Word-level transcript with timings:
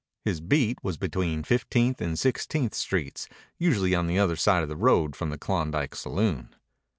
His 0.25 0.41
beat 0.41 0.79
was 0.83 0.97
between 0.97 1.43
Fifteenth 1.43 2.01
and 2.01 2.17
Sixteenth 2.17 2.73
Streets, 2.73 3.29
usually 3.59 3.93
on 3.93 4.07
the 4.07 4.17
other 4.17 4.35
side 4.35 4.63
of 4.63 4.67
the 4.69 4.75
road 4.75 5.15
from 5.15 5.29
the 5.29 5.37
Klondike 5.37 5.93
Saloon. 5.93 6.55